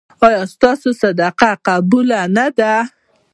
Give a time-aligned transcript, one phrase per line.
[0.25, 2.73] ایا ستاسو صدقه قبوله نه ده؟